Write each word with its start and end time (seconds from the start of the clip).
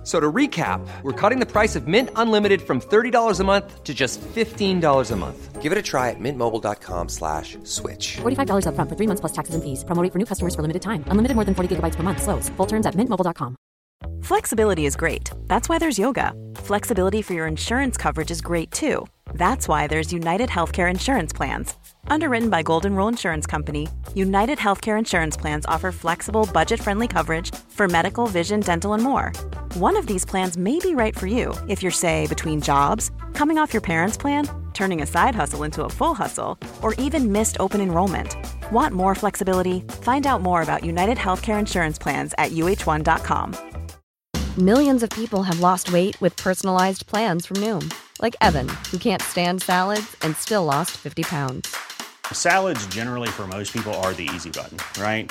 F- 0.00 0.06
So 0.06 0.18
to 0.18 0.32
recap, 0.32 0.80
we're 1.02 1.12
cutting 1.12 1.40
the 1.40 1.46
price 1.46 1.76
of 1.76 1.86
Mint 1.86 2.08
Unlimited 2.16 2.62
from 2.62 2.80
$30 2.80 3.38
a 3.40 3.44
month 3.44 3.84
to 3.84 3.92
just 3.92 4.18
$15 4.34 5.10
a 5.10 5.16
month. 5.16 5.60
Give 5.60 5.72
it 5.72 5.78
a 5.78 5.82
try 5.82 6.08
at 6.08 6.16
mintmobile.com 6.18 7.08
slash 7.10 7.58
switch. 7.64 8.16
$45 8.22 8.64
upfront 8.64 8.88
for 8.88 8.96
three 8.96 9.06
months 9.06 9.20
plus 9.20 9.32
taxes 9.32 9.54
and 9.54 9.62
fees. 9.62 9.84
Promo 9.84 10.02
rate 10.02 10.10
for 10.12 10.18
new 10.18 10.24
customers 10.24 10.54
for 10.54 10.62
limited 10.62 10.80
time. 10.80 11.04
Unlimited 11.12 11.34
more 11.36 11.44
than 11.44 11.54
40 11.54 11.76
gigabytes 11.76 11.96
per 11.96 12.02
month. 12.02 12.22
Slows. 12.22 12.48
Full 12.56 12.66
terms 12.66 12.86
at 12.86 12.94
mintmobile.com. 12.96 13.56
Flexibility 14.22 14.86
is 14.86 14.96
great. 14.96 15.30
That's 15.48 15.68
why 15.68 15.78
there's 15.78 15.98
yoga. 15.98 16.32
Flexibility 16.56 17.20
for 17.22 17.34
your 17.34 17.46
insurance 17.46 17.98
coverage 17.98 18.30
is 18.30 18.40
great 18.40 18.70
too. 18.70 19.06
That's 19.34 19.68
why 19.68 19.86
there's 19.86 20.12
United 20.12 20.48
Healthcare 20.48 20.90
Insurance 20.90 21.32
Plans. 21.32 21.74
Underwritten 22.08 22.50
by 22.50 22.62
Golden 22.62 22.96
Rule 22.96 23.08
Insurance 23.08 23.46
Company, 23.46 23.86
United 24.14 24.58
Healthcare 24.58 24.98
Insurance 24.98 25.36
Plans 25.36 25.66
offer 25.66 25.92
flexible, 25.92 26.48
budget 26.52 26.80
friendly 26.80 27.06
coverage 27.08 27.54
for 27.76 27.86
medical, 27.88 28.26
vision, 28.26 28.60
dental, 28.60 28.94
and 28.94 29.02
more. 29.02 29.32
One 29.76 29.96
of 29.96 30.08
these 30.08 30.24
plans 30.24 30.56
may 30.56 30.80
be 30.80 30.96
right 30.96 31.16
for 31.16 31.28
you 31.28 31.54
if 31.68 31.80
you're, 31.80 31.92
say, 31.92 32.26
between 32.26 32.60
jobs, 32.60 33.12
coming 33.34 33.56
off 33.56 33.72
your 33.72 33.80
parents' 33.80 34.16
plan, 34.16 34.48
turning 34.74 35.00
a 35.00 35.06
side 35.06 35.32
hustle 35.32 35.62
into 35.62 35.84
a 35.84 35.88
full 35.88 36.12
hustle, 36.12 36.58
or 36.82 36.94
even 36.94 37.30
missed 37.30 37.56
open 37.60 37.80
enrollment. 37.80 38.34
Want 38.72 38.92
more 38.92 39.14
flexibility? 39.14 39.82
Find 40.02 40.26
out 40.26 40.42
more 40.42 40.62
about 40.62 40.84
United 40.84 41.18
Healthcare 41.18 41.60
Insurance 41.60 42.00
Plans 42.00 42.34
at 42.36 42.50
uh1.com. 42.50 43.54
Millions 44.58 45.04
of 45.04 45.10
people 45.10 45.44
have 45.44 45.60
lost 45.60 45.92
weight 45.92 46.20
with 46.20 46.34
personalized 46.34 47.06
plans 47.06 47.46
from 47.46 47.58
Noom, 47.58 47.94
like 48.20 48.34
Evan, 48.40 48.68
who 48.90 48.98
can't 48.98 49.22
stand 49.22 49.62
salads 49.62 50.16
and 50.22 50.36
still 50.36 50.64
lost 50.64 50.90
50 50.96 51.22
pounds. 51.22 51.72
Salads, 52.32 52.84
generally, 52.88 53.28
for 53.28 53.46
most 53.46 53.72
people, 53.72 53.94
are 54.02 54.14
the 54.14 54.28
easy 54.34 54.50
button, 54.50 54.78
right? 55.00 55.30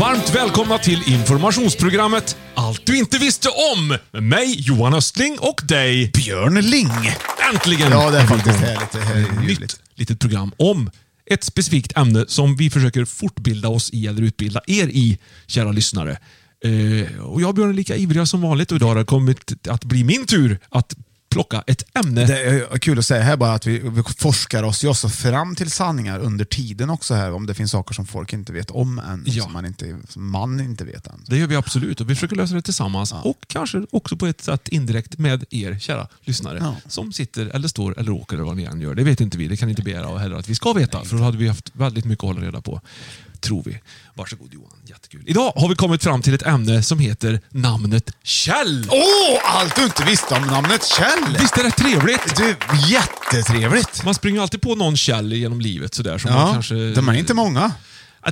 Varmt 0.00 0.34
välkomna 0.34 0.78
till 0.78 1.12
informationsprogrammet 1.12 2.36
Allt 2.54 2.86
du 2.86 2.98
inte 2.98 3.18
visste 3.18 3.48
om 3.48 3.98
med 4.10 4.22
mig 4.22 4.54
Johan 4.58 4.94
Östling 4.94 5.38
och 5.40 5.60
dig 5.68 6.10
Björn 6.14 6.54
Ling. 6.60 6.90
Äntligen! 7.52 7.90
Ja, 7.90 8.10
det 8.10 8.18
är 8.18 8.26
faktiskt 8.26 8.58
härligt. 8.58 8.92
Det 8.92 9.00
här 9.00 9.16
är 9.16 9.46
Nytt 9.46 9.80
litet 9.94 10.20
program 10.20 10.52
om 10.56 10.90
ett 11.26 11.44
specifikt 11.44 11.96
ämne 11.96 12.24
som 12.28 12.56
vi 12.56 12.70
försöker 12.70 13.04
fortbilda 13.04 13.68
oss 13.68 13.90
i 13.90 14.06
eller 14.06 14.22
utbilda 14.22 14.60
er 14.66 14.88
i, 14.88 15.18
kära 15.46 15.72
lyssnare. 15.72 16.18
Eh, 16.64 17.20
och 17.20 17.40
jag 17.40 17.48
och 17.48 17.54
Björn 17.54 17.70
är 17.70 17.74
lika 17.74 17.96
ivriga 17.96 18.26
som 18.26 18.42
vanligt 18.42 18.70
och 18.70 18.76
idag 18.76 18.88
har 18.88 18.94
det 18.94 19.04
kommit 19.04 19.68
att 19.68 19.84
bli 19.84 20.04
min 20.04 20.26
tur 20.26 20.58
att 20.68 20.96
plocka 21.30 21.62
ett 21.66 21.84
ämne. 22.04 22.24
Det 22.26 22.42
är 22.42 22.78
kul 22.78 22.98
att 22.98 23.06
säga 23.06 23.22
här 23.22 23.36
bara 23.36 23.52
att 23.54 23.66
vi, 23.66 23.78
vi 23.78 24.02
forskar 24.18 24.62
oss 24.62 24.84
ju 24.84 24.88
också 24.88 25.08
fram 25.08 25.54
till 25.54 25.70
sanningar 25.70 26.18
under 26.18 26.44
tiden 26.44 26.90
också 26.90 27.14
här, 27.14 27.32
om 27.32 27.46
det 27.46 27.54
finns 27.54 27.70
saker 27.70 27.94
som 27.94 28.06
folk 28.06 28.32
inte 28.32 28.52
vet 28.52 28.70
om 28.70 28.98
än, 28.98 29.22
Ja. 29.26 29.42
som, 29.42 29.52
man 29.52 29.66
inte, 29.66 29.96
som 30.08 30.30
man 30.30 30.60
inte 30.60 30.84
vet 30.84 31.06
än. 31.06 31.24
Det 31.26 31.36
gör 31.36 31.46
vi 31.46 31.56
absolut 31.56 32.00
och 32.00 32.10
vi 32.10 32.14
försöker 32.14 32.36
lösa 32.36 32.54
det 32.54 32.62
tillsammans 32.62 33.12
och 33.12 33.38
kanske 33.46 33.82
också 33.90 34.16
på 34.16 34.26
ett 34.26 34.40
sätt 34.40 34.68
indirekt 34.68 35.18
med 35.18 35.44
er 35.50 35.78
kära 35.78 36.08
lyssnare 36.24 36.58
Ja. 36.60 36.74
som 36.88 37.12
sitter 37.12 37.46
eller 37.46 37.68
står 37.68 37.98
eller 37.98 38.10
åker 38.12 38.36
eller 38.36 38.44
vad 38.44 38.56
ni 38.56 38.64
än 38.64 38.80
gör. 38.80 38.94
Det 38.94 39.02
vet 39.04 39.20
inte 39.20 39.38
vi. 39.38 39.48
Det 39.48 39.56
kan 39.56 39.68
inte 39.70 39.82
begära 39.82 40.18
heller 40.18 40.36
att 40.36 40.48
vi 40.48 40.54
ska 40.54 40.72
veta 40.72 41.04
för 41.04 41.16
då 41.16 41.22
hade 41.22 41.36
vi 41.38 41.48
haft 41.48 41.70
väldigt 41.72 42.04
mycket 42.04 42.24
att 42.24 42.28
hålla 42.34 42.46
reda 42.46 42.60
på. 42.60 42.80
Tror 43.40 43.62
vi. 43.66 43.80
Varsågod 44.14 44.54
Johan, 44.54 44.72
jättekul. 44.86 45.22
Idag 45.26 45.52
har 45.56 45.68
vi 45.68 45.74
kommit 45.74 46.02
fram 46.04 46.22
till 46.22 46.34
ett 46.34 46.46
ämne 46.46 46.82
som 46.82 46.98
heter 46.98 47.40
namnet 47.50 48.10
Kjell. 48.22 48.86
Åh, 48.90 49.56
allt 49.56 49.76
du 49.76 49.84
inte 49.84 50.04
visste 50.04 50.34
om 50.34 50.42
namnet 50.42 50.84
Kjell! 50.84 51.36
Visst 51.40 51.58
är 51.58 51.62
det 51.64 51.70
trevligt? 51.70 52.36
Du, 52.36 52.56
jättetrevligt! 52.92 54.04
Man 54.04 54.14
springer 54.14 54.40
alltid 54.40 54.60
på 54.62 54.74
någon 54.74 54.96
Kjell 54.96 55.32
genom 55.32 55.60
livet 55.60 55.94
sådär. 55.94 56.18
Som 56.18 56.32
man 56.32 56.40
Ja, 56.46 56.52
kanske... 56.52 56.74
de 56.74 57.08
är 57.08 57.12
inte 57.14 57.34
många. 57.34 57.72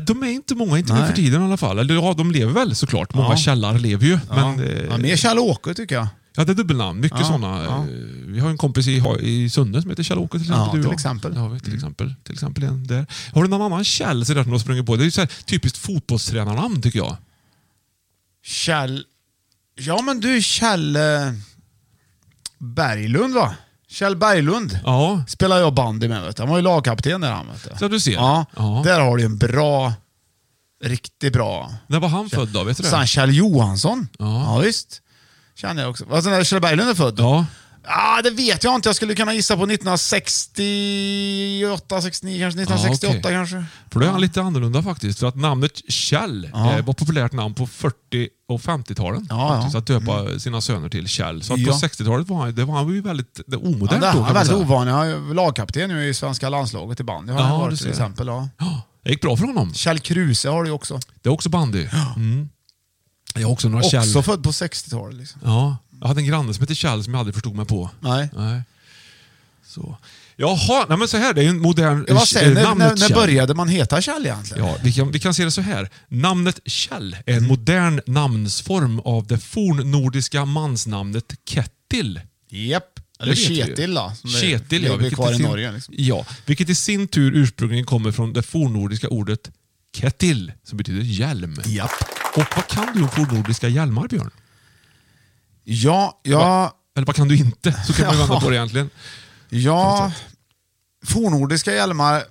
De 0.01 0.23
är 0.23 0.27
inte 0.27 0.55
många, 0.55 0.79
inte 0.79 0.93
nu 0.95 1.07
för 1.07 1.13
tiden 1.13 1.43
i 1.43 1.45
alla 1.45 1.57
fall. 1.57 1.79
Eller 1.79 1.95
ja, 1.95 2.15
de 2.19 2.31
lever 2.33 2.53
väl 2.53 2.77
såklart. 2.77 3.15
Många 3.15 3.29
Ja. 3.31 3.37
källar 3.37 3.79
lever 3.79 4.07
ju. 4.07 4.19
Ja. 4.29 4.35
Men, 4.35 4.65
eh, 4.69 4.85
ja, 4.91 4.97
mer 4.99 5.17
Kjell-Åke 5.17 5.75
tycker 5.75 5.95
jag. 5.95 6.07
Ja, 6.39 6.45
det 6.45 6.53
är 6.53 6.55
dubbelnamn. 6.55 7.01
Mycket 7.01 7.19
Ja, 7.21 7.25
sådana. 7.27 7.65
ja. 7.65 7.77
Eh, 7.79 7.85
Vi 8.27 8.41
har 8.41 8.51
en 8.51 8.59
kompis 8.59 8.87
i, 8.89 9.03
i 9.21 9.51
Sunne 9.51 9.83
som 9.83 9.91
heter 9.91 10.03
Kjell-Åke 10.03 10.31
till 10.39 10.41
exempel. 10.51 10.79
Ja, 10.81 10.83
till 10.83 10.93
exempel. 10.93 11.37
Har 11.37 11.49
vi 11.49 11.61
till 11.61 11.75
exempel. 11.75 12.15
Till 12.25 12.35
exempel 12.35 12.65
en 12.65 12.87
där. 12.87 13.07
Har 13.35 13.43
du 13.43 13.49
någon 13.49 13.63
annan 13.63 13.85
Kjell 13.85 14.27
som 14.27 14.35
du 14.35 14.41
har 14.51 14.59
sprungit 14.59 14.87
på? 14.87 14.97
Det 14.97 15.05
är 15.05 15.21
ju 15.21 15.27
typiskt 15.27 15.79
fotbollstränarnamn 15.79 16.83
tycker 16.83 16.99
jag. 16.99 17.17
Kjell... 18.45 19.05
Ja 19.75 20.03
men 20.03 20.21
du, 20.21 20.43
Kjell... 20.43 20.97
Eh, 20.97 21.03
Berglund 22.59 23.35
va? 23.35 23.55
Kjell 23.89 24.17
Berglund. 24.17 24.79
Ja, 24.85 25.23
Spelar 25.29 25.59
jag 25.59 25.75
bandy 25.75 26.09
med 26.09 26.23
vet 26.23 26.37
du. 26.37 26.43
Han 26.43 26.51
var 26.51 26.57
ju 26.59 26.63
lagkapten 26.63 27.21
där 27.21 27.33
han 27.33 27.47
vet 27.47 27.65
du. 27.73 27.79
så 27.79 27.89
du 27.89 28.01
ser. 28.01 28.13
Ja, 28.13 28.45
Ja. 28.57 28.83
där 28.85 29.01
har 29.01 29.17
du 29.17 29.25
en 29.25 29.39
bra, 29.39 29.93
riktigt 30.85 31.33
bra. 31.33 31.73
När 31.87 32.01
var 32.01 32.09
han 32.09 32.31
född 32.31 32.49
då? 32.49 32.65
Vet 32.65 32.77
du 32.77 32.83
Sen 32.83 33.01
det? 33.01 33.07
Kjell 33.07 33.35
Johansson. 33.37 34.09
Ja. 34.19 34.43
Ja, 34.43 34.59
visst. 34.59 35.03
Känner 35.61 35.83
jag 35.83 35.91
också. 35.91 36.05
Vad 36.09 36.25
sen 36.25 36.33
är 36.33 36.45
Kjell 36.45 36.61
Berglund 36.61 36.91
är 36.91 36.95
född? 36.95 37.15
Ja. 37.19 37.47
Ah, 37.91 38.23
det 38.23 38.31
vet 38.31 38.65
jag 38.65 38.75
inte. 38.75 38.89
Jag 38.89 38.97
skulle 38.97 39.15
kunna 39.15 39.35
gissa 39.35 39.57
på 39.57 39.67
1968, 39.67 42.03
69, 42.03 42.39
kanske 42.41 42.61
1968 42.63 43.19
okej. 43.21 43.33
kanske. 43.33 43.65
För 43.93 44.01
då 44.01 44.07
är 44.07 44.11
han 44.11 44.21
lite 44.21 44.43
annorlunda 44.43 44.83
faktiskt. 44.83 45.19
För 45.19 45.27
att 45.27 45.37
namnet 45.37 45.91
Kjell 45.93 46.51
Ja. 46.53 46.79
eh, 46.79 46.85
var 46.85 46.95
populärt 46.95 47.33
namn 47.33 47.55
på 47.55 47.67
40 47.67 48.29
och 48.49 48.61
50-talen. 48.61 49.27
Ja, 49.31 49.69
ja. 49.73 49.79
Att 49.79 49.87
döpa 49.87 50.39
sina 50.39 50.61
söner 50.61 50.89
till 50.89 51.09
Kjell. 51.09 51.43
Så 51.43 51.53
att 51.55 51.61
Ja. 51.61 51.73
på 51.73 51.79
60-talet 51.79 52.29
var 52.29 52.37
han, 52.37 52.55
det 52.55 52.65
var 52.65 52.75
han 52.75 52.89
ju 52.95 53.01
väldigt 53.01 53.41
det 53.47 53.57
omodernt 53.57 54.05
Ja, 54.05 54.13
det, 54.13 54.19
då. 54.19 54.23
han 54.23 54.31
är 54.31 54.35
väldigt 54.35 54.57
ovanlig. 54.57 54.93
Han 54.93 55.07
är 55.09 55.35
lagkapten 55.35 55.89
nu 55.91 56.09
i 56.09 56.15
svenska 56.15 56.49
landslaget 56.49 57.01
i 57.01 57.05
bandy. 57.05 57.33
Har 57.33 57.41
Ja, 57.41 57.47
han 57.47 57.61
varit 57.61 57.79
till 57.79 57.89
exempel. 57.91 58.27
Ja. 58.27 58.49
Det 59.05 59.11
gick 59.11 59.21
bra 59.23 59.37
för 59.37 59.45
honom. 59.47 59.75
Kjell 59.75 59.99
Kruse 59.99 60.49
har 60.49 60.65
du 60.65 60.71
också. 60.71 61.01
Det 61.23 61.29
är 61.29 61.33
också 61.33 61.49
bandy. 61.49 61.89
Mm. 62.17 62.49
Jag 63.41 63.49
har 63.49 63.53
också 63.53 63.69
några 63.69 63.85
Också 63.85 64.03
Kjell. 64.03 64.23
född 64.23 64.43
på 64.43 64.51
60-talet. 64.51 65.17
Liksom. 65.17 65.41
Ja, 65.45 65.77
jag 66.01 66.09
hade 66.09 66.21
en 66.21 66.27
granne 66.27 66.55
som 66.55 66.61
hette 66.63 66.75
Kjell 66.75 67.05
som 67.05 67.15
jag 67.15 67.19
aldrig 67.19 67.35
förstod 67.35 67.55
mig 67.55 67.67
på. 67.67 67.91
Nej. 68.01 68.29
Nej. 68.37 68.63
Så. 69.67 69.97
Jaha, 70.37 70.87
nej 70.89 70.99
men 70.99 71.09
så 71.09 71.17
här, 71.17 71.35
det 71.35 71.41
är 71.41 71.43
ju 71.43 71.51
en 71.51 71.61
modern... 71.61 72.05
Jag 72.09 72.29
säger, 72.29 72.49
eh, 72.49 72.55
när, 72.55 72.63
namnet 72.63 72.89
när, 72.89 72.97
när 72.97 73.09
Kjell. 73.09 73.19
började 73.19 73.55
man 73.55 73.69
heta 73.69 74.01
Kjell 74.01 74.27
egentligen? 74.27 74.67
Ja, 74.67 74.77
vi 74.83 74.93
kan, 74.93 75.11
vi 75.11 75.21
kan 75.21 75.35
se 75.35 75.45
det 75.45 75.51
så 75.51 75.61
här. 75.61 75.91
Namnet 76.09 76.61
Kjell 76.65 77.17
är 77.27 77.37
en 77.37 77.47
modern 77.47 78.01
namnsform 78.07 79.01
av 79.01 79.27
det 79.27 79.39
fornnordiska 79.39 80.45
mansnamnet 80.45 81.35
Kettil. 81.45 82.21
Japp. 82.51 83.01
Eller 83.21 83.35
vet 83.35 83.51
vi 83.51 83.55
ju. 83.55 83.65
Ketil 83.65 83.95
då. 83.95 84.13
Som 84.21 84.31
det 84.31 84.39
Ketil, 84.41 84.83
ja. 84.83 84.89
lever 84.89 85.03
vilket 85.03 85.17
kvar 85.19 85.33
i 85.33 85.37
sin, 85.37 85.47
Norge. 85.47 85.73
Liksom. 85.73 85.95
Ja, 85.99 86.27
vilket 86.47 86.69
i 86.69 86.75
sin 86.75 87.09
tur 87.09 87.33
ursprungligen 87.35 87.85
kommer 87.85 88.13
från 88.13 88.33
det 88.33 88.43
fornnordiska 88.43 89.09
ordet 89.09 89.51
Kettil, 89.97 90.53
som 90.65 90.79
betyder 90.79 91.03
hjälm. 91.03 91.61
Japp. 91.67 91.91
Och 92.41 92.47
vad 92.57 92.67
kan 92.69 92.87
du 92.95 93.03
om 93.03 93.09
fornnordiska 93.09 93.69
hjälmar, 93.69 94.09
Björn? 94.09 94.31
Ja, 95.65 96.21
ja, 96.23 96.73
Eller 96.97 97.07
vad 97.07 97.17
kan 97.17 97.29
du 97.29 97.37
inte? 97.37 97.73
Så 97.87 97.93
kan 97.93 98.07
man 98.07 98.15
ju 98.15 98.21
Ja. 98.21 98.27
vända 98.27 98.41
på 98.41 98.51
det 98.51 98.57
egentligen. 98.57 98.91
ja. 99.49 100.13
Fornordiska 101.07 101.75
hjälmar, 101.75 102.23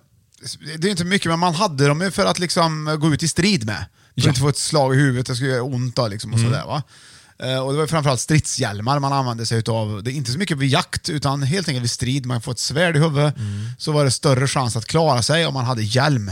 det 0.77 0.88
är 0.88 0.92
inte 0.92 1.06
mycket, 1.06 1.31
men 1.31 1.39
man 1.39 1.56
hade 1.56 1.88
dem 1.88 2.01
ju 2.01 2.12
för 2.12 2.25
att 2.25 2.39
liksom 2.39 2.98
gå 3.01 3.13
ut 3.13 3.24
i 3.24 3.27
strid 3.27 3.65
med. 3.65 3.75
För 3.75 3.83
Ja. 4.13 4.24
Mm. 4.24 4.30
att 4.30 4.36
inte 4.36 4.39
få 4.42 4.50
ett 4.50 4.57
slag 4.57 4.95
i 4.95 4.98
huvudet, 4.98 5.25
det 5.27 5.36
skulle 5.36 5.50
göra 5.51 5.63
ont 5.63 5.95
då, 5.95 6.07
liksom, 6.07 6.33
och 6.33 6.39
sådär. 6.39 6.65
Va? 6.65 6.83
Eh, 7.39 7.59
Och 7.59 7.71
det 7.74 7.77
var 7.80 7.88
framförallt 7.88 8.19
stridshjälmar 8.19 9.00
man 9.00 9.13
använde 9.13 9.45
sig 9.45 9.57
utav. 9.59 10.04
Det 10.04 10.12
är 10.12 10.13
inte 10.13 10.31
så 10.31 10.38
mycket 10.38 10.57
vid 10.57 10.69
jakt, 10.69 11.09
utan 11.09 11.44
helt 11.44 11.68
enkelt 11.68 11.83
vid 11.83 11.92
strid. 11.92 12.25
Man 12.25 12.42
får 12.42 12.51
ett 12.51 12.59
svärd 12.59 12.95
i 12.98 13.00
huvudet, 13.00 13.38
Mm. 13.38 13.69
så 13.77 13.92
var 13.92 14.06
det 14.06 14.12
större 14.12 14.48
chans 14.48 14.75
att 14.75 14.86
klara 14.86 15.21
sig 15.21 15.45
om 15.45 15.54
man 15.54 15.65
hade 15.65 15.83
hjälm 15.83 16.31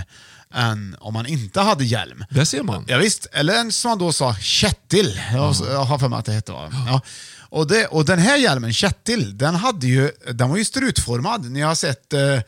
än 0.53 0.95
om 0.99 1.13
man 1.13 1.25
inte 1.25 1.61
hade 1.61 1.85
hjälm. 1.85 2.25
Där 2.29 2.45
ser 2.45 2.63
man. 2.63 2.85
Ja, 2.87 2.97
visst. 2.97 3.27
eller 3.31 3.55
en 3.55 3.71
som 3.71 3.89
man 3.89 3.97
då 3.97 4.13
sa, 4.13 4.35
Kettil. 4.35 5.21
Jag, 5.33 5.55
jag 5.69 5.83
har 5.83 5.99
för 5.99 6.07
mig 6.07 6.19
att 6.19 6.25
det 6.25 6.33
hette. 6.33 6.51
Va? 6.51 6.69
Ja. 6.71 7.01
Och, 7.49 7.67
det, 7.67 7.85
och 7.85 8.05
den 8.05 8.19
här 8.19 8.37
hjälmen, 8.37 8.73
Kettil, 8.73 9.37
den, 9.37 9.55
hade 9.55 9.87
ju, 9.87 10.11
den 10.31 10.49
var 10.49 10.57
ju 10.57 10.65
strutformad. 10.65 11.51
Ni 11.51 11.61
har 11.61 11.75
sett 11.75 12.13
eh. 12.13 12.39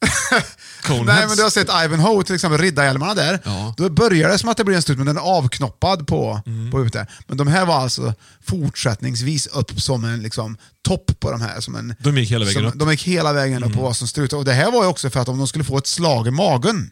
Nej, 0.88 1.26
men 1.28 1.36
du 1.36 1.42
har 1.42 1.50
sett 1.50 1.68
Ivanhoe, 1.84 2.24
till 2.24 2.34
exempel 2.34 2.60
riddarhjälmarna 2.60 3.14
där. 3.14 3.40
Ja. 3.44 3.60
Mm. 3.60 3.72
Då 3.76 3.88
börjar 3.88 4.28
det 4.28 4.38
som 4.38 4.48
att 4.48 4.56
det 4.56 4.64
blir 4.64 4.76
en 4.76 4.82
strut, 4.82 4.98
men 4.98 5.06
den 5.06 5.16
är 5.16 5.20
avknoppad 5.20 6.06
på, 6.06 6.40
på 6.44 6.78
huvudet. 6.78 6.92
där. 6.92 7.06
Men 7.26 7.36
de 7.36 7.46
här 7.46 7.66
var 7.66 7.74
alltså 7.74 8.14
fortsättningsvis 8.46 9.46
upp 9.46 9.80
som 9.80 10.04
en 10.04 10.22
liksom, 10.22 10.56
topp 10.82 11.20
på 11.20 11.30
de 11.30 11.40
här. 11.40 11.60
Som 11.60 11.74
en, 11.74 11.94
De 11.98 12.18
gick 12.18 12.30
hela 12.30 12.44
vägen 12.44 12.60
som, 12.60 12.66
upp. 12.66 12.74
Mm. 12.74 12.86
De 12.86 12.90
gick 12.90 13.02
hela 13.02 13.32
vägen 13.32 13.64
upp 13.64 13.76
och 13.76 13.82
var 13.82 13.92
som 13.92 14.08
strutar. 14.08 14.36
Och 14.36 14.44
det 14.44 14.52
här 14.52 14.70
var 14.70 14.82
ju 14.82 14.88
också 14.88 15.10
för 15.10 15.20
att 15.20 15.28
om 15.28 15.38
de 15.38 15.46
skulle 15.46 15.64
få 15.64 15.78
ett 15.78 15.86
slag 15.86 16.26
i 16.28 16.30
magen, 16.30 16.90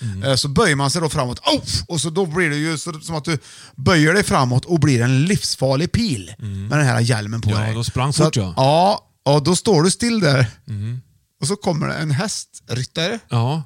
Mm. 0.00 0.22
eh, 0.22 0.34
så 0.34 0.48
böjer 0.48 0.76
man 0.76 0.90
sig 0.90 1.00
då 1.00 1.08
framåt, 1.08 1.38
oh! 1.38 1.62
och 1.88 2.00
så 2.00 2.10
då 2.10 2.26
blir 2.26 2.50
det 2.50 2.56
ju 2.56 2.78
som 2.78 3.14
att 3.14 3.24
du 3.24 3.38
böjer 3.76 4.14
dig 4.14 4.22
framåt 4.24 4.64
och 4.64 4.80
blir 4.80 5.02
en 5.02 5.24
livsfarlig 5.24 5.92
pil 5.92 6.34
med 6.38 6.78
den 6.78 6.86
här 6.86 7.00
hjälmen 7.00 7.40
på 7.40 7.48
Mm. 7.48 7.60
Ja, 7.60 7.66
dig. 7.66 7.74
då 7.74 7.84
sprang 7.84 8.12
Så 8.12 8.24
fort, 8.24 8.36
ja. 8.36 8.54
Ja, 8.56 9.10
och 9.32 9.42
då 9.42 9.56
står 9.56 9.82
du 9.82 9.90
still 9.90 10.20
där. 10.20 10.46
Och 11.40 11.46
så 11.46 11.56
kommer 11.56 11.88
det 11.88 11.94
en 11.94 12.10
hästryttare 12.10 13.18
Ja, 13.28 13.62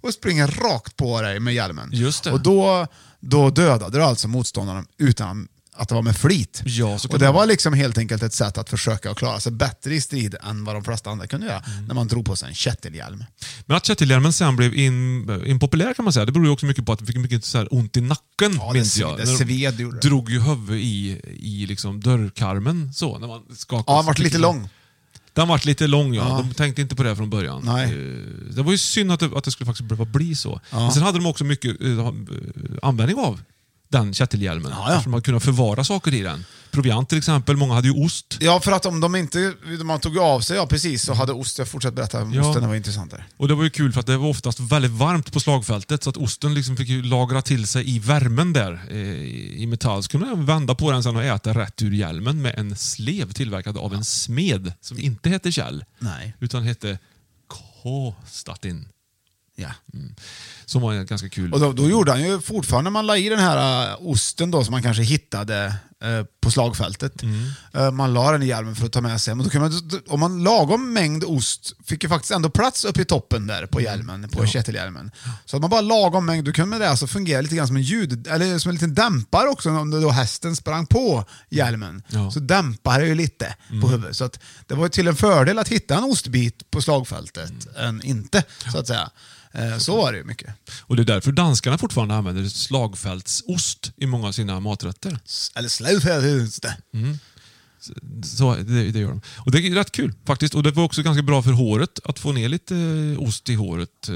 och 0.00 0.14
springer 0.14 0.46
rakt 0.46 0.96
på 0.96 1.22
dig 1.22 1.40
med 1.40 1.54
hjälmen. 1.54 1.90
Just 1.92 2.24
det. 2.24 2.32
Och 2.32 2.40
då, 2.40 2.86
då 3.20 3.50
dödade 3.50 3.98
du 3.98 4.04
alltså 4.04 4.28
motståndaren 4.28 4.86
utan 4.98 5.48
att 5.76 5.88
det 5.88 5.94
var 5.94 6.02
med 6.02 6.16
flit. 6.16 6.62
Ja, 6.64 6.98
och 7.08 7.18
det 7.18 7.26
det 7.26 7.32
var 7.32 7.46
liksom 7.46 7.72
helt 7.74 7.98
enkelt 7.98 8.22
ett 8.22 8.32
sätt 8.32 8.58
att 8.58 8.70
försöka 8.70 9.14
klara 9.14 9.40
sig 9.40 9.52
bättre 9.52 9.94
i 9.94 10.00
strid 10.00 10.34
än 10.42 10.64
vad 10.64 10.74
de 10.76 10.84
flesta 10.84 11.10
andra 11.10 11.26
kunde 11.26 11.46
göra 11.46 11.58
Mm. 11.66 11.84
när 11.86 11.94
man 11.94 12.08
drog 12.08 12.24
på 12.26 12.36
sig 12.36 12.48
en 12.48 12.54
kättelhjälm. 12.54 13.24
Men 13.66 13.76
att 13.76 13.86
kättelhjälmen 13.86 14.32
sen 14.32 14.56
blev 14.56 14.74
in, 14.74 15.30
impopulär 15.46 15.94
kan 15.94 16.04
man 16.04 16.12
säga, 16.12 16.24
det 16.26 16.32
beror 16.32 16.46
ju 16.46 16.52
också 16.52 16.66
mycket 16.66 16.86
på 16.86 16.92
att 16.92 17.02
vi 17.02 17.06
fick 17.06 17.16
mycket 17.16 17.44
så 17.44 17.58
här 17.58 17.68
ont 17.74 17.96
i 17.96 18.00
nacken, 18.00 18.52
Ja, 18.54 18.66
det 18.68 18.72
minns 18.74 18.96
sv- 18.96 19.00
jag. 19.00 19.16
det 19.18 19.26
sved, 19.26 19.80
gjorde 19.80 19.96
det. 20.00 20.08
drog 20.08 20.30
ju 20.30 20.40
huvudet 20.40 20.82
i, 20.82 21.20
i 21.40 21.66
liksom 21.66 22.00
dörrkarmen 22.00 22.92
så, 22.94 23.18
när 23.18 23.26
man 23.28 23.42
skakade. 23.56 23.84
Ja, 23.86 23.96
han 23.96 24.06
vart 24.06 24.18
lite 24.18 24.38
lång. 24.38 24.68
Den 25.32 25.48
vart 25.48 25.64
lite 25.64 25.86
lång 25.86 26.14
ja. 26.14 26.28
Ja. 26.28 26.36
De 26.48 26.54
tänkte 26.54 26.82
inte 26.82 26.96
på 26.96 27.02
det 27.02 27.16
från 27.16 27.30
början. 27.30 27.62
Nej. 27.64 27.84
Eh, 27.84 28.54
Det 28.54 28.62
var 28.62 28.72
ju 28.72 28.78
synd 28.78 29.12
att 29.12 29.20
det, 29.20 29.30
att 29.36 29.44
det 29.44 29.50
skulle 29.50 29.66
faktiskt 29.66 29.88
behöva 29.88 30.04
bli 30.04 30.34
så. 30.34 30.60
Men 30.70 30.92
sen 30.92 31.02
hade 31.02 31.18
de 31.18 31.26
också 31.26 31.44
mycket 31.44 31.80
eh, 31.82 32.12
användning 32.82 33.18
av 33.18 33.40
den 33.98 34.14
kättelhjälmen. 34.14 34.72
Ja, 34.74 34.84
ja. 34.86 34.92
Eftersom 34.92 35.10
man 35.12 35.22
kunde 35.22 35.40
förvara 35.40 35.84
saker 35.84 36.14
i 36.14 36.20
den. 36.20 36.44
Proviant 36.70 37.08
till 37.08 37.18
exempel, 37.18 37.56
många 37.56 37.74
hade 37.74 37.88
ju 37.88 38.04
ost. 38.04 38.36
Ja, 38.40 38.60
för 38.60 38.72
att 38.72 38.86
om 38.86 39.00
de 39.00 39.16
inte 39.16 39.54
man 39.84 40.00
tog 40.00 40.18
av 40.18 40.40
sig, 40.40 40.56
ja 40.56 40.66
precis, 40.66 41.02
så 41.02 41.14
hade 41.14 41.32
ost, 41.32 41.58
jag 41.58 41.68
fortsätter 41.68 41.96
berätta 41.96 42.22
om 42.22 42.32
Ja. 42.34 42.48
osten, 42.48 42.62
det 42.62 42.68
var 42.68 42.74
intressant 42.74 43.10
där. 43.10 43.26
Och 43.36 43.48
det 43.48 43.54
var 43.54 43.64
ju 43.64 43.70
kul 43.70 43.92
för 43.92 44.00
att 44.00 44.06
det 44.06 44.16
var 44.16 44.28
oftast 44.28 44.60
väldigt 44.60 44.90
varmt 44.90 45.32
på 45.32 45.40
slagfältet 45.40 46.02
så 46.04 46.10
att 46.10 46.16
osten 46.16 46.54
liksom 46.54 46.76
fick 46.76 47.04
lagra 47.04 47.42
till 47.42 47.66
sig 47.66 47.90
i 47.96 47.98
värmen 47.98 48.52
där 48.52 48.82
eh, 48.90 48.96
i 49.62 49.66
metall. 49.68 50.02
Så 50.02 50.08
kunde 50.08 50.26
man 50.26 50.46
vända 50.46 50.74
på 50.74 50.90
den 50.90 51.02
sen 51.02 51.16
och 51.16 51.24
äta 51.24 51.52
rätt 51.54 51.82
ur 51.82 51.90
hjälmen 51.90 52.42
med 52.42 52.54
en 52.58 52.76
slev 52.76 53.32
tillverkad 53.32 53.78
av 53.78 53.94
en 53.94 54.04
smed 54.04 54.72
som 54.80 54.98
inte 54.98 55.28
hette 55.30 55.52
Kjell. 55.52 55.84
Nej. 55.98 56.34
Utan 56.40 56.62
hette 56.62 56.98
K-statin. 57.48 58.88
Ja. 59.56 59.70
Mm. 59.94 60.14
Som 60.64 60.82
var 60.82 61.04
ganska 61.04 61.28
kul... 61.28 61.52
Och 61.52 61.60
då, 61.60 61.72
då 61.72 61.90
gjorde 61.90 62.12
han 62.12 62.22
ju 62.22 62.40
fortfarande, 62.40 62.90
man 62.90 63.06
la 63.06 63.16
i 63.16 63.28
den 63.28 63.38
här 63.38 63.90
äh, 63.90 64.06
osten 64.06 64.50
då 64.50 64.64
som 64.64 64.72
man 64.72 64.82
kanske 64.82 65.02
hittade 65.02 65.74
på 66.40 66.50
slagfältet. 66.50 67.22
Äh, 67.74 67.90
man 67.90 68.14
la 68.14 68.32
den 68.32 68.42
i 68.42 68.46
hjälmen 68.46 68.76
för 68.76 68.86
att 68.86 68.92
ta 68.92 69.00
med 69.00 69.20
sig. 69.20 69.34
Men 69.34 69.44
då 69.44 69.50
kunde 69.50 69.68
man, 69.68 70.00
om 70.08 70.20
man 70.20 70.42
lagom 70.44 70.92
mängd 70.92 71.24
ost 71.24 71.72
fick 71.86 72.02
ju 72.02 72.08
faktiskt 72.08 72.30
ändå 72.32 72.50
plats 72.50 72.84
uppe 72.84 73.02
i 73.02 73.04
toppen 73.04 73.46
där 73.46 73.66
på 73.66 73.80
hjälmen, 73.80 74.28
på 74.28 74.46
kättelhjälmen. 74.46 75.10
Så 75.44 75.56
att 75.56 75.60
man 75.60 75.70
bara 75.70 75.80
lagom 75.80 76.26
mängd, 76.26 76.44
då 76.44 76.52
kunde 76.52 76.70
man 76.70 76.80
det 76.80 76.90
alltså 76.90 77.06
fungera 77.06 77.40
lite 77.40 77.56
grann 77.56 77.66
som 77.66 77.76
en 77.76 77.82
ljud, 77.82 78.26
eller 78.26 78.58
som 78.58 78.68
en 78.68 78.74
liten 78.74 78.94
dämpare 78.94 79.48
också 79.48 79.70
om 79.70 79.90
då 79.90 80.10
hästen 80.10 80.56
sprang 80.56 80.86
på 80.86 81.24
hjälmen. 81.50 82.02
Ja. 82.08 82.30
Så 82.30 82.40
dämpar 82.40 83.00
det 83.00 83.06
ju 83.06 83.14
lite 83.14 83.54
på 83.80 83.88
huvudet. 83.88 84.16
Så 84.16 84.24
att 84.24 84.40
det 84.66 84.74
var 84.74 84.88
till 84.88 85.08
en 85.08 85.16
fördel 85.16 85.58
att 85.58 85.68
hitta 85.68 85.96
en 85.96 86.04
ostbit 86.04 86.70
på 86.70 86.82
slagfältet 86.82 87.52
än 87.78 88.02
inte, 88.02 88.42
så 88.72 88.78
att 88.78 88.86
säga. 88.86 89.10
Eh, 89.56 89.78
Så 89.78 89.96
var 89.96 90.12
det 90.12 90.18
ju 90.18 90.24
mycket. 90.24 90.54
Och 90.82 90.96
det 90.96 91.02
är 91.02 91.04
därför 91.04 91.32
danskarna 91.32 91.78
fortfarande 91.78 92.14
använder 92.14 92.48
slagfältsost 92.48 93.92
i 93.96 94.06
många 94.06 94.28
av 94.28 94.32
sina 94.32 94.60
maträtter. 94.60 95.18
Eller 95.54 95.68
slagfältet. 96.00 96.76
Så 98.24 98.54
det, 98.54 98.90
det 98.92 98.98
gör 98.98 99.08
de. 99.08 99.20
Och 99.36 99.50
det 99.50 99.58
är 99.58 99.74
rätt 99.74 99.92
kul 99.92 100.12
faktiskt. 100.26 100.54
Och 100.54 100.62
det 100.62 100.70
var 100.70 100.84
också 100.84 101.02
ganska 101.02 101.22
bra 101.22 101.42
för 101.42 101.50
håret 101.52 102.00
att 102.04 102.18
få 102.18 102.32
ner 102.32 102.48
lite 102.48 102.76
eh, 102.76 103.22
ost 103.28 103.48
i 103.48 103.54
håret. 103.54 104.08
Eh, 104.08 104.14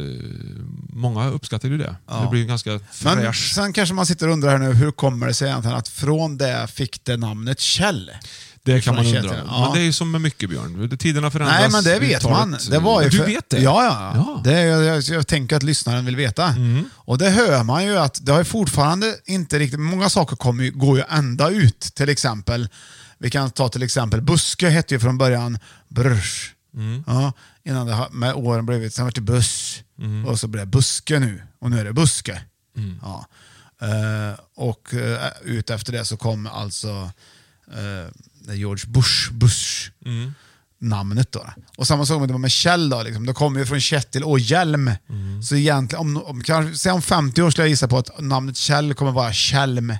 Många 0.92 1.28
uppskattar 1.28 1.68
ju 1.68 1.78
det. 1.78 1.96
Det 2.22 2.28
blir 2.30 2.44
ganska 2.44 2.70
Men 2.70 2.80
fräsch. 2.92 3.54
sen 3.54 3.72
kanske 3.72 3.94
man 3.94 4.06
sitter 4.06 4.26
och 4.26 4.32
undrar 4.32 4.50
här 4.50 4.58
nu, 4.58 4.72
hur 4.72 4.90
kommer 4.90 5.26
det 5.26 5.34
sig 5.34 5.48
egentligen 5.48 5.76
att 5.76 5.88
från 5.88 6.38
det 6.38 6.66
fick 6.72 7.04
det 7.04 7.16
namnet 7.16 7.60
Kjell? 7.60 8.10
Det 8.68 8.80
kan 8.80 8.94
man 8.94 9.06
undra. 9.06 9.36
Ja. 9.46 9.64
Men 9.64 9.72
det 9.72 9.80
är 9.80 9.84
ju 9.84 9.92
som 9.92 10.10
med 10.10 10.20
mycket 10.20 10.50
Björn. 10.50 10.98
Tiderna 10.98 11.30
förändras. 11.30 11.60
Nej, 11.60 11.70
men 11.70 11.84
det 11.84 11.98
vet 11.98 12.24
man. 12.24 12.56
Det 12.70 12.78
var 12.78 13.02
ju 13.02 13.08
du 13.08 13.16
för, 13.16 13.26
vet 13.26 13.50
det? 13.50 13.60
Ja, 13.60 13.84
ja. 13.84 14.12
Ja. 14.14 14.30
Mm. 14.30 14.42
Det 14.42 14.52
är, 14.52 14.82
jag, 14.82 15.02
jag, 15.02 15.26
tänker 15.26 15.56
att 15.56 15.62
lyssnaren 15.62 16.04
vill 16.04 16.16
veta. 16.16 16.54
Och 16.94 17.18
det 17.18 17.30
hör 17.30 17.64
man 17.64 17.84
ju 17.84 17.98
att 17.98 18.26
det 18.26 18.32
har 18.32 18.38
ju 18.38 18.44
fortfarande 18.44 19.16
inte 19.24 19.58
riktigt... 19.58 19.80
Många 19.80 20.08
saker 20.08 20.36
kommer 20.36 20.64
ju, 20.64 20.70
går 20.70 20.98
ju 20.98 21.04
ända 21.08 21.50
ut. 21.50 21.80
Till 21.80 22.08
exempel, 22.08 22.68
vi 23.18 23.30
kan 23.30 23.50
ta 23.50 23.68
till 23.68 23.82
exempel 23.82 24.22
Buske 24.22 24.68
hette 24.68 24.94
ju 24.94 25.00
från 25.00 25.18
början 25.18 25.58
Brörs. 25.88 26.54
Mm. 26.74 27.04
Ja, 27.06 27.32
innan 27.64 27.86
det 27.86 28.08
med 28.12 28.34
åren 28.34 28.66
blivit, 28.66 28.94
sen 28.94 29.04
vart 29.04 29.14
det 29.14 29.20
Buss. 29.20 29.82
Mm. 29.98 30.26
Och 30.26 30.40
så 30.40 30.48
blev 30.48 30.66
det 30.66 30.70
Buske 30.70 31.18
nu. 31.18 31.42
Och 31.60 31.70
nu 31.70 31.80
är 31.80 31.84
det 31.84 31.92
Buske. 31.92 32.42
Ja. 33.02 33.26
Eh, 33.82 34.38
och 34.56 34.94
uh, 34.94 35.16
ut 35.44 35.70
efter 35.70 35.92
det 35.92 36.04
så 36.04 36.16
kom 36.16 36.46
alltså 36.46 37.10
uh, 37.72 38.54
George 38.54 38.84
Bush, 38.86 39.32
Bush 39.32 39.90
Mm. 40.04 40.32
namnet. 40.80 41.32
Då. 41.32 41.46
Och 41.76 41.86
samma 41.86 42.06
sak 42.06 42.20
med, 42.20 42.40
med 42.40 42.50
Kjell, 42.50 42.88
då, 42.88 43.02
liksom. 43.02 43.26
det 43.26 43.32
kommer 43.32 43.60
ju 43.60 43.66
från 43.66 43.80
Kjettil 43.80 44.24
och 44.24 44.38
Hjelm. 44.40 44.90
Mm. 45.08 45.42
Så 45.42 45.56
egentligen, 45.56 46.00
om, 46.00 46.16
om, 46.16 46.42
kanske, 46.42 46.90
om 46.90 47.02
50 47.02 47.42
år 47.42 47.50
skulle 47.50 47.64
jag 47.64 47.70
gissa 47.70 47.88
på 47.88 47.98
att 47.98 48.20
namnet 48.20 48.56
Kjell 48.56 48.94
kommer 48.94 49.12
vara 49.12 49.32
Kjellm. 49.32 49.92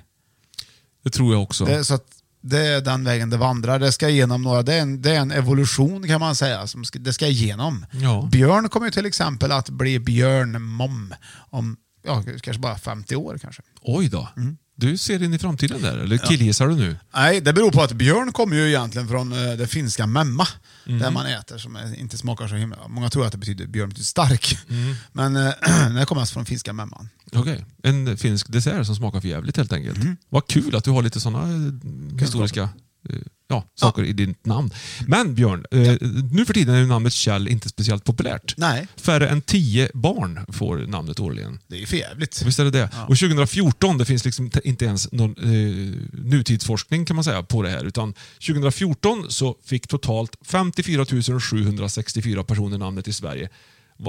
Det 1.03 1.09
tror 1.09 1.33
jag 1.33 1.43
också. 1.43 1.65
Det, 1.65 1.83
så 1.85 1.93
att 1.93 2.05
det 2.41 2.59
är 2.59 2.81
den 2.81 3.03
vägen 3.03 3.29
det 3.29 3.37
vandrar. 3.37 3.79
Det 3.79 3.91
ska 3.91 4.09
igenom 4.09 4.41
några, 4.41 4.61
det 4.61 4.73
är 4.73 4.81
en, 4.81 5.01
det 5.01 5.11
är 5.11 5.19
en 5.19 5.31
evolution 5.31 6.07
kan 6.07 6.19
man 6.19 6.35
säga, 6.35 6.67
som 6.67 6.85
ska, 6.85 6.99
det 6.99 7.13
ska 7.13 7.27
igenom. 7.27 7.85
Ja. 7.91 8.29
Björn 8.31 8.69
kommer 8.69 8.87
ju 8.87 8.91
till 8.91 9.05
exempel 9.05 9.51
att 9.51 9.69
bli 9.69 9.99
Björn 9.99 10.61
Mom 10.61 11.13
om 11.49 11.77
ja, 12.03 12.23
kanske 12.41 12.59
bara 12.61 12.77
50 12.77 13.15
år. 13.15 13.37
kanske. 13.41 13.61
Oj 13.81 14.09
då. 14.09 14.27
Mm. 14.37 14.57
Du 14.79 14.97
ser 14.97 15.23
in 15.23 15.33
i 15.33 15.39
framtiden 15.39 15.81
där, 15.81 15.97
eller 15.97 16.17
killgissar 16.17 16.67
du 16.67 16.75
nu? 16.75 16.97
Nej, 17.13 17.41
det 17.41 17.53
beror 17.53 17.71
på 17.71 17.81
att 17.81 17.91
björn 17.93 18.31
kommer 18.31 18.55
ju 18.55 18.67
egentligen 18.67 19.07
från 19.07 19.31
eh, 19.33 19.53
det 19.57 19.67
finska 19.67 20.07
memma, 20.07 20.47
Mhm. 20.85 20.99
där 20.99 21.11
man 21.11 21.25
äter 21.25 21.57
som 21.57 21.77
inte 21.97 22.17
smakar 22.17 22.47
så 22.47 22.55
himla... 22.55 22.87
Många 22.87 23.09
tror 23.09 23.25
att 23.25 23.31
det 23.31 23.37
betyder 23.37 23.67
björn 23.67 23.89
betyder 23.89 24.05
stark, 24.05 24.57
Mhm. 24.67 24.95
men 25.11 25.35
eh, 25.35 25.43
det 25.99 26.05
kommer 26.05 26.21
alltså 26.21 26.33
från 26.33 26.45
finska 26.45 26.73
memman. 26.73 27.09
Okej. 27.33 27.65
En 27.83 28.17
finsk 28.17 28.47
dessert 28.51 28.85
som 28.85 28.95
smakar 28.95 29.21
för 29.21 29.27
jävligt 29.27 29.57
helt 29.57 29.73
enkelt. 29.73 29.97
Mm. 29.97 30.17
Vad 30.29 30.47
kul 30.47 30.75
att 30.75 30.83
du 30.83 30.91
har 30.91 31.01
lite 31.01 31.19
sådana 31.19 31.71
historiska 32.19 32.61
eh, 33.09 33.15
ja, 33.49 33.63
saker 33.75 34.03
i 34.03 34.13
ditt 34.13 34.45
namn. 34.45 34.73
Men 35.07 35.35
Björn, 35.35 35.65
eh, 35.71 35.97
nu 36.31 36.45
för 36.45 36.53
tiden 36.53 36.75
är 36.75 36.85
namnet 36.85 37.13
Kjell 37.13 37.47
inte 37.47 37.69
speciellt 37.69 38.03
populärt. 38.03 38.53
Nej. 38.57 38.87
Färre 38.95 39.29
än 39.29 39.41
tio 39.41 39.89
barn 39.93 40.45
får 40.49 40.77
namnet 40.77 41.19
årligen. 41.19 41.59
Det 41.67 41.75
är 41.75 41.79
ju 41.79 41.85
för 41.85 41.97
jävligt. 41.97 42.41
Visst 42.45 42.59
är 42.59 42.63
det 42.63 42.71
det? 42.71 42.89
Och 43.07 43.17
2014, 43.17 43.97
det 43.97 44.05
finns 44.05 44.25
liksom 44.25 44.49
te- 44.49 44.61
inte 44.63 44.85
ens 44.85 45.11
någon 45.11 45.35
eh, 45.37 45.95
nutidsforskning 46.11 47.05
kan 47.05 47.15
man 47.15 47.23
säga 47.23 47.43
på 47.43 47.61
det 47.63 47.69
här. 47.69 47.85
Utan 47.85 48.13
2014 48.47 49.25
så 49.29 49.55
fick 49.65 49.87
totalt 49.87 50.35
54 50.45 51.05
764 51.39 52.43
personer 52.43 52.77
namnet 52.77 53.07
i 53.07 53.13
Sverige. 53.13 53.49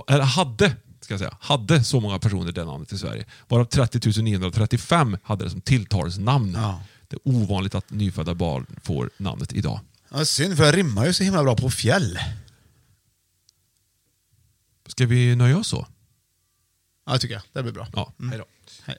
Eller 0.08 0.24
hade, 0.24 0.72
ska 1.00 1.12
jag 1.12 1.18
säga, 1.18 1.36
hade 1.40 1.84
så 1.84 2.00
många 2.00 2.18
personer 2.18 2.52
det 2.52 2.64
namnet 2.64 2.92
i 2.92 2.98
Sverige. 2.98 3.24
Varav 3.48 3.64
30 3.64 4.22
935 4.22 5.16
hade 5.22 5.44
det 5.44 5.50
som 5.50 5.60
tilltalsnamn. 5.60 6.52
Ja. 6.54 6.80
Det 7.10 7.16
är 7.16 7.20
ovanligt 7.24 7.74
att 7.74 7.90
nyfödda 7.90 8.34
barn 8.34 8.66
får 8.82 9.10
namnet 9.16 9.52
idag. 9.52 9.80
Ja, 10.08 10.24
synd, 10.24 10.56
för 10.56 10.64
det 10.64 10.72
rimmar 10.72 11.06
ju 11.06 11.12
så 11.12 11.22
himla 11.22 11.42
bra 11.42 11.56
på 11.56 11.70
fjäll. 11.70 12.18
Ska 14.86 15.06
vi 15.06 15.36
nöja 15.36 15.58
oss 15.58 15.68
så? 15.68 15.86
Ja, 17.06 17.12
det 17.12 17.18
tycker 17.18 17.34
jag. 17.34 17.42
Det 17.52 17.62
blir 17.62 17.72
bra. 17.72 17.88
Ja, 17.92 18.12
hej 18.30 18.38
då. 18.38 18.44
Hej. 18.84 18.98